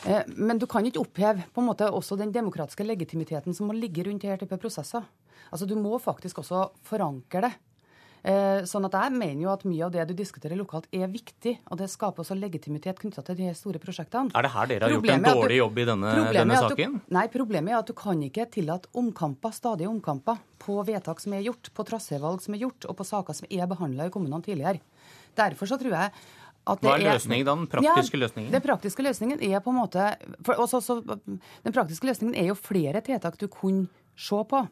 Eh, 0.06 0.23
Men 0.37 0.58
du 0.58 0.66
kan 0.66 0.85
ikke 0.87 1.00
oppheve 1.02 1.44
på 1.54 1.62
en 1.62 1.70
måte 1.70 1.88
også 1.90 2.18
den 2.18 2.32
demokratiske 2.32 2.85
legitimiteten 2.87 3.54
som 3.54 3.66
må 3.68 3.75
ligge 3.78 4.04
rundt 4.06 4.23
denne 4.23 4.38
type 4.38 4.58
prosesser. 4.61 5.02
Altså 5.52 5.66
Du 5.66 5.75
må 5.76 5.99
faktisk 6.00 6.38
også 6.42 6.70
forankre 6.85 7.40
det. 7.46 7.54
Eh, 8.26 8.62
Sånn 8.66 8.85
at 8.85 8.92
Jeg 8.92 9.12
mener 9.12 9.42
jo 9.42 9.50
at 9.52 9.62
mye 9.64 9.85
av 9.87 9.92
det 9.92 10.06
du 10.08 10.14
diskuterer 10.14 10.56
lokalt, 10.58 10.87
er 10.92 11.06
viktig. 11.06 11.58
Og 11.70 11.78
det 11.78 11.88
skaper 11.88 12.23
også 12.25 12.35
legitimitet 12.38 12.99
knytta 12.99 13.23
til 13.25 13.37
de 13.37 13.54
store 13.54 13.78
prosjektene. 13.78 14.30
Er 14.35 14.42
det 14.42 14.50
her 14.50 14.66
dere 14.66 14.80
har 14.82 14.90
gjort 14.90 15.11
en 15.11 15.23
dårlig 15.23 15.49
du- 15.49 15.62
jobb 15.62 15.78
i 15.78 15.85
denne, 15.85 16.32
denne 16.35 16.56
saken? 16.58 16.92
du-? 16.92 17.00
Nei, 17.14 17.26
problemet 17.28 17.70
er 17.70 17.78
at 17.78 17.87
du 17.87 17.92
kan 17.94 18.18
ikke 18.20 18.50
tillate 18.50 18.87
omkamper, 18.94 19.50
stadige 19.52 19.87
omkamper 19.88 20.38
på 20.58 20.85
vedtak 20.85 21.20
som 21.20 21.32
er 21.35 21.42
gjort, 21.42 21.70
på 21.73 21.85
trasévalg 21.87 22.40
som 22.42 22.54
er 22.54 22.58
gjort, 22.58 22.85
og 22.88 22.96
på 22.96 23.04
saker 23.06 23.32
som 23.32 23.46
er 23.50 23.66
behandla 23.66 24.06
i 24.06 24.11
kommunene 24.11 24.42
tidligere. 24.42 24.80
Derfor 25.36 25.66
så 25.70 25.78
tror 25.80 25.94
jeg 25.96 26.12
at 26.66 26.80
det 26.82 26.88
Hva 26.90 26.96
er 26.98 27.12
løsningen 27.14 27.46
da, 27.46 27.54
den 27.54 27.68
praktiske 27.70 28.16
ja, 28.18 28.22
løsningen? 28.24 28.50
Den 28.56 28.62
praktiske 28.64 29.04
løsningen 29.06 29.42
er 29.46 29.60
på 29.62 29.70
en 29.70 29.78
måte 29.78 30.08
for, 30.42 30.58
også, 30.64 30.80
så, 30.82 30.96
Den 31.62 31.72
praktiske 31.76 32.08
løsningen 32.08 32.34
er 32.34 32.48
jo 32.50 32.56
flere 32.58 33.02
tiltak 33.06 33.38
du 33.38 33.46
kunne 33.52 33.86
se 34.16 34.40
på. 34.50 34.64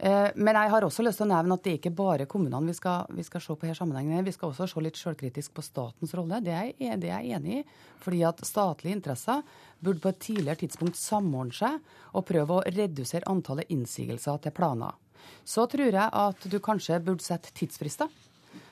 Eh, 0.00 0.30
Men 0.34 0.54
jeg 0.54 0.70
har 0.70 0.82
også 0.86 1.02
lyst 1.02 1.18
til 1.18 1.26
å 1.26 1.30
nevne 1.36 1.54
at 1.54 1.62
det 1.62 1.72
er 1.72 1.78
ikke 1.78 1.94
bare 1.94 2.26
kommunene 2.30 2.66
vi 2.70 2.74
skal, 2.74 3.06
vi 3.14 3.22
skal 3.26 3.40
se 3.42 3.54
på 3.58 3.66
her 3.66 3.74
sammenhengen. 3.78 4.24
Vi 4.26 4.32
skal 4.34 4.50
også 4.52 4.66
se 4.70 4.80
litt 4.82 4.98
selvkritisk 4.98 5.54
på 5.54 5.62
statens 5.62 6.14
rolle. 6.14 6.40
Det 6.42 6.52
er, 6.54 6.72
jeg- 6.78 7.00
det 7.00 7.10
er 7.10 7.22
jeg 7.22 7.38
enig 7.38 7.58
i. 7.60 7.64
Fordi 8.00 8.22
at 8.26 8.38
statlige 8.46 8.94
interesser 8.98 9.42
burde 9.82 10.00
på 10.00 10.08
et 10.08 10.18
tidligere 10.20 10.56
tidspunkt 10.62 10.96
samordne 10.96 11.52
seg 11.54 11.80
og 12.14 12.26
prøve 12.26 12.58
å 12.60 12.64
redusere 12.66 13.26
antallet 13.26 13.68
innsigelser 13.70 14.40
til 14.42 14.52
planer. 14.52 14.94
Så 15.44 15.66
tror 15.70 15.90
jeg 15.92 16.08
at 16.12 16.40
du 16.48 16.58
kanskje 16.60 16.98
burde 17.04 17.22
sette 17.22 17.50
tidsfrister. 17.52 18.08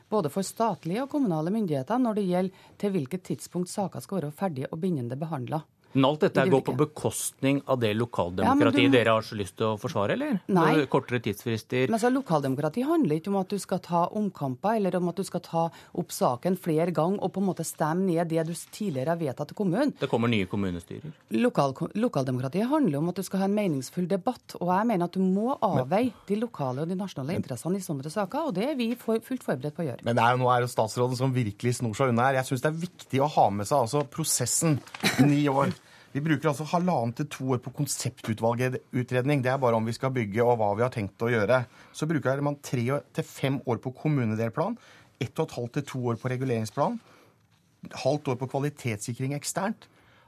Både 0.08 0.30
for 0.30 0.46
statlige 0.46 1.02
og 1.02 1.10
kommunale 1.10 1.50
myndigheter 1.50 1.98
når 1.98 2.18
det 2.18 2.26
gjelder 2.28 2.68
til 2.78 2.92
hvilket 2.94 3.25
tidspunkt 3.26 3.72
saker 3.72 4.04
skal 4.04 4.20
være 4.20 4.36
ferdige 4.36 4.70
og 4.70 4.80
bindende 4.80 5.18
behandla. 5.18 5.64
Men 5.96 6.04
alt 6.10 6.20
dette 6.26 6.44
går 6.52 6.62
på 6.66 6.74
bekostning 6.76 7.62
av 7.72 7.80
det 7.80 7.94
lokaldemokratiet 7.96 8.84
ja, 8.84 8.90
du- 8.90 8.96
dere 8.98 9.14
har 9.16 9.24
så 9.24 9.36
lyst 9.38 9.56
til 9.56 9.66
å 9.70 9.78
forsvare, 9.80 10.12
eller? 10.12 10.40
Nei. 10.52 10.66
Med 10.76 10.90
Kortere 10.92 11.20
tidsfrister. 11.24 11.88
Men 11.88 11.96
altså, 11.98 12.10
Lokaldemokrati 12.12 12.84
handler 12.84 13.16
ikke 13.18 13.32
om 13.32 13.38
at 13.40 13.48
du 13.48 13.58
skal 13.58 13.80
ta 13.80 14.02
omkamper, 14.12 14.76
eller 14.76 14.94
om 15.00 15.08
at 15.08 15.16
du 15.16 15.24
skal 15.24 15.40
ta 15.40 15.62
opp 15.96 16.12
saken 16.12 16.58
flere 16.60 16.92
ganger 16.92 17.22
og 17.24 17.32
på 17.32 17.40
en 17.40 17.46
måte 17.48 17.64
stemme 17.64 18.04
ned 18.10 18.28
det 18.28 18.44
du 18.46 18.52
tidligere 18.52 19.14
har 19.14 19.20
vedtatt 19.20 19.52
i 19.52 19.58
kommunen. 19.58 19.94
Det 19.98 20.08
kommer 20.12 20.28
nye 20.28 20.46
kommunestyrer. 20.46 21.12
Lokal, 21.40 21.72
lokaldemokratiet 21.96 22.68
handler 22.68 22.98
om 23.00 23.08
at 23.08 23.16
du 23.16 23.22
skal 23.26 23.40
ha 23.40 23.48
en 23.48 23.54
meningsfull 23.56 24.06
debatt. 24.10 24.56
Og 24.60 24.68
jeg 24.68 24.86
mener 24.92 25.04
at 25.08 25.16
du 25.16 25.20
må 25.24 25.56
avveie 25.64 26.12
de 26.28 26.36
lokale 26.36 26.82
og 26.84 26.88
de 26.92 26.94
nasjonale 27.00 27.36
interessene 27.40 27.80
i 27.80 27.84
sånne 27.84 28.12
saker, 28.12 28.50
og 28.50 28.54
det 28.54 28.68
er 28.70 28.76
vi 28.78 28.90
for, 29.00 29.18
fullt 29.24 29.42
forberedt 29.46 29.74
på 29.76 29.84
å 29.84 29.88
gjøre. 29.88 30.04
Men 30.04 30.16
det 30.16 30.22
er, 30.24 30.36
jo- 30.36 30.44
nå 30.44 30.52
er 30.52 30.60
jo 30.66 30.70
statsråden 30.74 31.16
som 31.16 31.32
virkelig 31.32 31.76
snor 31.80 31.94
seg 31.96 32.12
unna 32.12 32.28
her. 32.28 32.34
Jeg 32.42 32.50
syns 32.52 32.60
det 32.66 32.72
er 32.74 32.80
viktig 32.86 33.20
å 33.24 33.30
ha 33.32 33.48
med 33.50 33.66
seg 33.66 33.78
altså, 33.86 34.04
prosessen. 34.08 34.78
Ni 35.24 35.46
år. 35.48 35.72
Vi 36.16 36.23
bruker 36.25 36.49
altså 36.49 36.64
halvannet 36.70 37.18
til 37.18 37.26
to 37.28 37.46
år 37.52 37.58
på 37.61 37.70
konseptutvalgutredning. 37.76 39.42
Det 39.44 39.50
er 39.52 39.58
bare 39.61 39.76
om 39.76 39.85
vi 39.85 39.92
skal 39.92 40.14
bygge 40.16 40.40
og 40.40 40.54
hva 40.56 40.70
vi 40.78 40.85
har 40.87 40.94
tenkt 40.94 41.20
å 41.20 41.28
gjøre. 41.28 41.58
Så 41.92 42.08
bruker 42.08 42.40
man 42.40 42.56
tre 42.64 42.87
til 43.12 43.26
fem 43.28 43.58
år 43.68 43.82
på 43.85 43.92
kommunedelplan. 43.99 44.78
Ett 45.20 45.37
og 45.37 45.44
et 45.44 45.56
halvt 45.58 45.75
til 45.76 45.85
to 45.90 46.00
år 46.08 46.16
på 46.23 46.30
reguleringsplan. 46.32 46.96
Halvt 48.00 48.32
år 48.32 48.38
på 48.40 48.49
kvalitetssikring 48.49 49.37
eksternt. 49.37 49.85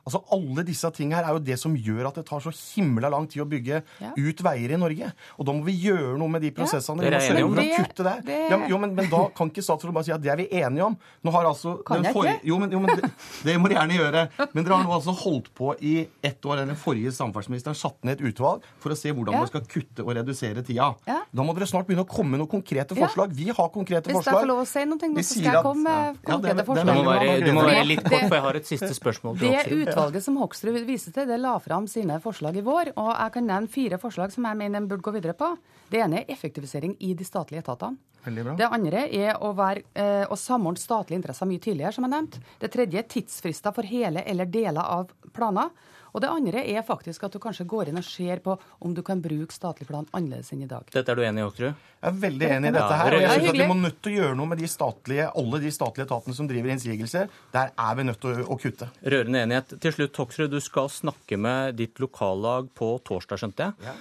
Altså 0.07 0.23
Alle 0.33 0.65
disse 0.65 0.89
tingene 0.97 1.17
her 1.19 1.25
er 1.29 1.35
jo 1.37 1.39
det 1.45 1.59
som 1.61 1.75
gjør 1.77 2.07
at 2.09 2.15
det 2.15 2.25
tar 2.27 2.41
så 2.41 2.53
himla 2.53 3.11
lang 3.11 3.27
tid 3.29 3.43
å 3.43 3.49
bygge 3.49 3.83
Ja. 4.01 4.13
ut 4.17 4.39
veier 4.43 4.73
i 4.73 4.77
Norge. 4.81 5.13
Og 5.39 5.45
da 5.47 5.53
må 5.53 5.65
vi 5.65 5.75
gjøre 5.83 6.17
noe 6.19 6.29
med 6.29 6.41
de 6.43 6.51
prosessene. 6.51 7.03
Ja. 7.03 7.11
Vi 7.11 7.11
må 7.11 7.19
er 7.19 7.29
enige 7.29 7.45
om 7.45 7.55
sørge 7.55 7.75
for 7.77 7.83
å 7.83 7.85
kutte 7.85 8.05
der. 8.05 8.21
Det- 8.25 8.51
Ja, 8.51 8.67
jo, 8.69 8.79
men, 8.79 8.95
men 8.95 9.11
da 9.11 9.29
kan 9.37 9.51
ikke 9.51 9.63
statsråden 9.63 9.93
bare 9.93 10.05
si 10.05 10.13
at 10.13 10.23
det 10.23 10.31
er 10.33 10.37
vi 10.37 10.49
enige 10.49 10.85
om. 10.87 10.97
Nå 11.25 11.31
har 11.33 11.45
altså 11.45 11.85
Kan 11.85 12.03
jeg 12.03 12.15
forrige- 12.15 12.37
ikke? 12.41 12.47
Jo, 12.49 12.59
men, 12.59 12.71
jo, 12.71 12.81
men 12.81 12.97
det, 12.97 13.11
det 13.45 13.57
må 13.61 13.69
dere 13.69 13.83
gjerne 13.87 13.99
gjøre. 13.99 14.49
Men 14.55 14.65
dere 14.65 14.75
har 14.77 14.85
nå 14.85 14.93
altså 14.97 15.13
holdt 15.15 15.53
på 15.55 15.75
i 15.83 16.09
ett 16.25 16.41
år. 16.43 16.65
Den 16.67 16.77
forrige 16.77 17.13
samferdselsministeren 17.13 17.75
satte 17.77 18.05
ned 18.05 18.21
et 18.21 18.33
utvalg 18.33 18.63
for 18.79 18.91
å 18.91 18.97
se 18.97 19.13
hvordan 19.13 19.33
Ja. 19.35 19.39
man 19.41 19.47
skal 19.49 19.61
kutte 19.61 20.01
og 20.07 20.15
redusere 20.17 20.65
tida. 20.65 20.95
Ja. 21.07 21.21
Da 21.35 21.43
må 21.43 21.55
dere 21.55 21.67
snart 21.69 21.87
begynne 21.87 22.07
å 22.07 22.09
komme 22.09 22.31
med 22.31 22.41
noen 22.41 22.49
konkrete 22.51 22.97
forslag. 22.97 23.33
Vi 23.33 23.49
har 23.53 23.69
konkrete 23.69 24.09
forslag. 24.09 24.25
Hvis 24.25 24.25
jeg 24.25 24.35
får 24.41 24.47
lov 24.47 24.61
å 24.63 24.67
si 24.67 24.85
noe, 24.85 24.97
nå, 24.97 25.19
så 25.21 25.37
skal 25.37 25.53
jeg 25.53 25.63
komme 25.63 25.83
med 25.85 26.23
konkrete 26.25 26.65
forslag. 26.65 26.87
det- 26.87 26.97
må 26.99 27.05
være, 27.13 27.45
du 27.45 27.53
må 27.53 27.63
være 27.69 27.87
litt 27.87 28.03
kort, 28.05 28.29
for 28.29 28.35
jeg 28.35 28.43
har 28.43 28.57
et 28.57 28.67
siste 28.67 28.95
spørsmål 28.95 29.39
Det. 29.39 29.98
Utvalget 29.99 30.25
som 30.25 30.37
Hoksrud 30.39 30.79
viser 30.87 31.15
til, 31.15 31.27
det 31.29 31.41
la 31.41 31.57
fram 31.63 31.89
sine 31.91 32.19
forslag 32.23 32.57
i 32.57 32.65
vår. 32.65 32.93
Og 32.97 33.11
jeg 33.11 33.35
kan 33.35 33.49
nevne 33.49 33.73
fire 33.73 33.99
forslag 34.01 34.33
som 34.35 34.47
jeg 34.47 34.59
mener 34.61 34.81
en 34.81 34.89
burde 34.91 35.05
gå 35.05 35.15
videre 35.17 35.35
på. 35.39 35.51
Det 35.91 36.03
ene 36.05 36.23
er 36.23 36.33
effektivisering 36.33 36.97
i 37.01 37.15
de 37.19 37.27
statlige 37.27 37.65
etatene. 37.65 37.99
Det 38.29 38.67
andre 38.67 39.07
er 39.15 39.39
å, 39.41 39.53
være, 39.57 39.85
eh, 39.97 40.25
å 40.29 40.37
samordne 40.37 40.81
statlige 40.81 41.17
interesser 41.21 41.49
mye 41.49 41.63
tidligere, 41.63 41.95
som 41.97 42.05
jeg 42.05 42.13
nevnte. 42.13 42.43
Det 42.61 42.71
tredje 42.75 43.01
er 43.01 43.07
tidsfrister 43.09 43.73
for 43.75 43.89
hele 43.89 44.25
eller 44.27 44.51
deler 44.53 44.83
av 44.85 45.15
planer. 45.33 45.71
Og 46.19 46.23
det 46.25 46.31
andre 46.35 46.65
er 46.67 46.83
faktisk 46.83 47.29
at 47.29 47.35
du 47.37 47.39
kanskje 47.39 47.63
går 47.71 47.93
inn 47.93 48.01
og 48.01 48.03
ser 48.03 48.41
på 48.43 48.57
om 48.83 48.95
du 48.95 49.05
kan 49.07 49.21
bruke 49.23 49.55
statlig 49.55 49.87
plan 49.87 50.09
annerledes 50.11 50.51
enn 50.51 50.65
i 50.65 50.67
dag. 50.67 50.89
Dette 50.91 51.15
er 51.15 51.15
du 51.15 51.23
enig 51.23 51.45
i, 51.45 51.47
Hoksrud? 51.47 51.85
Jeg 52.01 52.11
er 52.11 52.17
veldig 52.25 52.49
enig 52.57 52.73
i 52.73 52.75
dette 52.75 52.97
her. 52.99 53.15
Og 53.15 53.23
jeg 53.23 53.37
synes 53.37 53.53
at 53.53 53.59
Vi 53.61 53.69
må 53.71 53.77
nødt 53.79 54.01
til 54.03 54.11
å 54.11 54.17
gjøre 54.17 54.39
noe 54.41 54.51
med 54.51 54.59
de 54.59 54.71
statlige, 54.73 55.29
alle 55.43 55.61
de 55.63 55.73
statlige 55.77 56.09
etatene 56.09 56.35
som 56.35 56.49
driver 56.51 56.75
innsigelser. 56.75 57.31
Der 57.55 57.71
er 57.71 58.01
vi 58.01 58.09
nødt 58.09 58.19
til 58.25 58.35
å, 58.35 58.49
å 58.51 58.59
kutte. 58.59 58.91
Rørende 59.15 59.45
enighet. 59.47 59.77
Til 59.87 59.95
slutt, 59.95 60.19
Hoksrud, 60.25 60.51
du 60.51 60.59
skal 60.65 60.91
snakke 60.91 61.39
med 61.39 61.79
ditt 61.79 62.03
lokallag 62.03 62.75
på 62.75 62.91
torsdag, 63.07 63.45
skjønte 63.45 63.69
jeg? 63.69 63.87
Ja. 63.87 63.95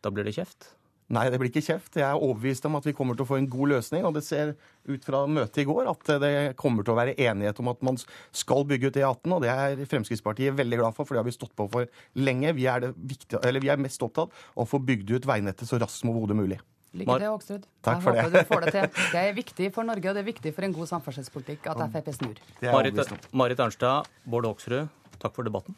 Da 0.00 0.14
blir 0.14 0.24
det 0.24 0.38
kjeft? 0.38 0.72
Nei, 1.08 1.22
det 1.32 1.38
blir 1.40 1.48
ikke 1.48 1.62
kjeft. 1.64 1.94
Jeg 1.96 2.04
er 2.04 2.20
overbevist 2.20 2.66
om 2.68 2.74
at 2.76 2.84
vi 2.84 2.92
kommer 2.96 3.16
til 3.16 3.24
å 3.24 3.28
få 3.30 3.38
en 3.40 3.46
god 3.48 3.70
løsning. 3.72 4.04
Og 4.04 4.12
det 4.18 4.22
ser 4.26 4.50
ut 4.88 5.06
fra 5.06 5.22
møtet 5.24 5.62
i 5.62 5.66
går 5.68 5.88
at 5.88 6.10
det 6.20 6.32
kommer 6.60 6.84
til 6.84 6.92
å 6.92 6.98
være 6.98 7.14
enighet 7.16 7.60
om 7.62 7.70
at 7.72 7.80
man 7.88 7.96
skal 8.36 8.66
bygge 8.68 8.90
ut 8.90 8.98
E18. 9.00 9.32
Og 9.38 9.40
det 9.46 9.52
er 9.54 9.80
Fremskrittspartiet 9.88 10.58
veldig 10.58 10.82
glad 10.82 10.96
for, 10.98 11.08
for 11.08 11.16
det 11.16 11.22
har 11.22 11.28
vi 11.30 11.36
stått 11.38 11.54
på 11.56 11.68
for 11.72 11.88
lenge. 12.20 12.52
Vi 12.58 12.68
er, 12.68 12.84
det 12.84 12.92
viktige, 13.00 13.40
eller 13.48 13.64
vi 13.64 13.72
er 13.72 13.80
mest 13.80 14.04
opptatt 14.04 14.34
av 14.52 14.66
å 14.66 14.68
få 14.68 14.82
bygd 14.84 15.14
ut 15.16 15.30
veinettet 15.32 15.70
så 15.70 15.80
raskt 15.80 16.02
som 16.02 16.12
overhodet 16.12 16.36
mulig. 16.36 16.60
Lykke 16.98 17.18
til, 17.20 17.28
Hoksrud. 17.32 17.66
Takk 17.84 17.98
Jeg 17.98 18.04
for 18.04 18.16
håper 18.16 18.30
det. 18.32 18.44
du 18.44 18.48
får 18.52 18.64
det 18.64 18.72
til. 18.76 18.86
Det 19.14 19.20
er 19.24 19.34
viktig 19.36 19.72
for 19.76 19.88
Norge, 19.88 20.08
og 20.08 20.16
det 20.16 20.22
er 20.24 20.28
viktig 20.28 20.52
for 20.56 20.64
en 20.68 20.76
god 20.76 20.88
samferdselspolitikk 20.92 21.68
at 21.72 21.82
Frp 21.92 22.08
snur. 22.16 22.40
Marit. 22.64 23.28
Marit 23.36 23.60
Arnstad, 23.64 24.08
Bård 24.28 24.48
Hoksrud, 24.48 24.88
takk 25.20 25.36
for 25.36 25.48
debatten. 25.48 25.76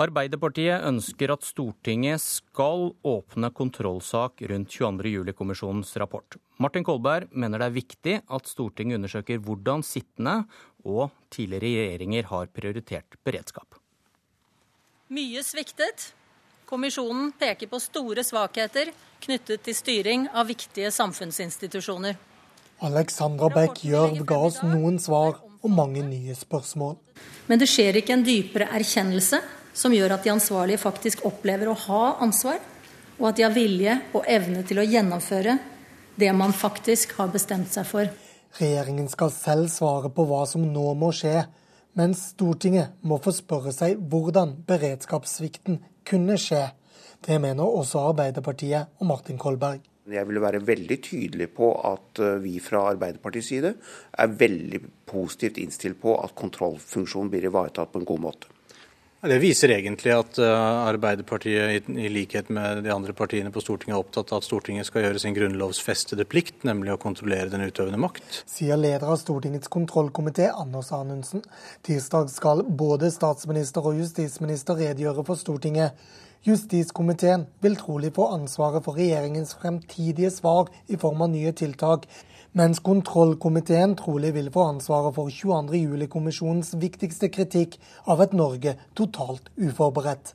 Arbeiderpartiet 0.00 0.80
ønsker 0.88 1.28
at 1.34 1.42
Stortinget 1.44 2.22
skal 2.24 2.86
åpne 3.04 3.50
kontrollsak 3.52 4.40
rundt 4.48 4.70
22. 4.72 5.10
juli-kommisjonens 5.12 5.92
rapport. 6.00 6.38
Martin 6.56 6.86
Kolberg 6.86 7.28
mener 7.36 7.60
det 7.60 7.66
er 7.68 7.74
viktig 7.74 8.14
at 8.24 8.48
Stortinget 8.48 8.96
undersøker 8.96 9.42
hvordan 9.44 9.84
sittende 9.84 10.46
og 10.88 11.10
tidligere 11.28 11.66
regjeringer 11.66 12.30
har 12.32 12.48
prioritert 12.48 13.18
beredskap. 13.28 13.76
Mye 15.12 15.44
sviktet. 15.44 16.14
Kommisjonen 16.70 17.34
peker 17.36 17.68
på 17.68 17.82
store 17.82 18.24
svakheter 18.24 18.94
knyttet 19.20 19.66
til 19.68 19.76
styring 19.76 20.28
av 20.32 20.48
viktige 20.48 20.88
samfunnsinstitusjoner. 20.96 22.16
Alexandra 22.88 23.52
Beck 23.52 23.84
Gjørv 23.84 24.24
ga 24.24 24.42
oss 24.48 24.62
noen 24.64 24.96
svar 25.02 25.42
og 25.60 25.72
mange 25.76 26.00
nye 26.06 26.32
spørsmål. 26.32 26.96
Men 27.52 27.60
det 27.60 27.68
skjer 27.68 28.00
ikke 28.00 28.16
en 28.16 28.24
dypere 28.24 28.70
erkjennelse 28.78 29.42
som 29.72 29.94
gjør 29.94 30.16
at 30.16 30.24
de 30.24 30.32
ansvarlige 30.32 30.82
faktisk 30.82 31.24
opplever 31.28 31.70
å 31.70 31.78
ha 31.86 32.02
ansvar, 32.24 32.58
og 33.20 33.28
at 33.30 33.38
de 33.38 33.44
har 33.44 33.54
vilje 33.54 33.98
og 34.16 34.26
evne 34.28 34.64
til 34.66 34.80
å 34.80 34.86
gjennomføre 34.86 35.58
det 36.20 36.32
man 36.36 36.52
faktisk 36.56 37.14
har 37.18 37.30
bestemt 37.32 37.72
seg 37.72 37.86
for. 37.88 38.10
Regjeringen 38.58 39.08
skal 39.12 39.30
selv 39.34 39.70
svare 39.72 40.10
på 40.12 40.26
hva 40.26 40.42
som 40.48 40.64
nå 40.66 40.92
må 40.98 41.12
skje, 41.14 41.44
mens 41.98 42.30
Stortinget 42.34 42.96
må 43.06 43.20
få 43.22 43.32
spørre 43.34 43.72
seg 43.74 44.00
hvordan 44.10 44.56
beredskapssvikten 44.66 45.80
kunne 46.06 46.38
skje. 46.40 46.64
Det 47.20 47.38
mener 47.42 47.66
også 47.66 48.08
Arbeiderpartiet 48.10 49.00
og 49.00 49.10
Martin 49.10 49.38
Kolberg. 49.40 49.84
Jeg 50.10 50.26
vil 50.26 50.40
være 50.42 50.62
veldig 50.66 50.96
tydelig 51.04 51.50
på 51.54 51.68
at 51.86 52.18
eh, 52.18 52.38
vi 52.42 52.56
fra 52.62 52.86
Arbeiderpartiets 52.90 53.50
side 53.52 53.74
er 54.18 54.32
veldig 54.40 54.80
positivt 55.06 55.60
innstilt 55.62 56.00
på 56.02 56.16
at 56.18 56.34
kontrollfunksjonen 56.38 57.30
blir 57.30 57.46
ivaretatt 57.46 57.92
på 57.92 58.00
en 58.00 58.08
god 58.08 58.24
måte. 58.24 58.50
Det 59.20 59.36
viser 59.36 59.68
egentlig 59.74 60.14
at 60.16 60.38
uh, 60.40 60.48
Arbeiderpartiet, 60.88 61.90
i 61.92 62.08
likhet 62.08 62.48
med 62.48 62.80
de 62.86 62.92
andre 62.94 63.12
partiene 63.12 63.50
på 63.52 63.60
Stortinget, 63.60 63.92
er 63.92 64.00
opptatt 64.00 64.30
av 64.32 64.40
at 64.40 64.46
Stortinget 64.46 64.88
skal 64.88 65.04
gjøre 65.04 65.20
sin 65.20 65.36
grunnlovsfestede 65.36 66.24
plikt, 66.24 66.62
nemlig 66.64 66.94
å 66.94 67.00
kontrollere 67.02 67.52
den 67.52 67.66
utøvende 67.66 68.00
makt. 68.00 68.40
Sier 68.48 68.80
leder 68.80 69.04
av 69.12 69.18
Stortingets 69.20 69.68
kontrollkomité, 69.68 70.48
Anders 70.48 70.88
Anundsen. 70.96 71.44
Tirsdag 71.84 72.32
skal 72.32 72.64
både 72.64 73.12
statsminister 73.12 73.84
og 73.84 74.00
justisminister 74.00 74.80
redegjøre 74.80 75.26
for 75.28 75.36
Stortinget. 75.36 76.00
Justiskomiteen 76.40 77.42
vil 77.60 77.74
trolig 77.76 78.14
få 78.16 78.30
ansvaret 78.32 78.80
for 78.86 78.96
regjeringens 78.96 79.50
fremtidige 79.60 80.30
svar 80.32 80.70
i 80.88 80.96
form 80.96 81.20
av 81.26 81.28
nye 81.34 81.52
tiltak, 81.52 82.06
mens 82.56 82.80
kontrollkomiteen 82.80 83.92
trolig 84.00 84.32
vil 84.38 84.48
få 84.54 84.64
ansvaret 84.70 85.12
for 85.18 85.28
22.07-kommisjonens 85.28 86.72
viktigste 86.80 87.28
kritikk 87.28 87.76
av 88.08 88.24
et 88.24 88.32
Norge 88.32 88.72
totalt 88.96 89.52
uforberedt. 89.60 90.32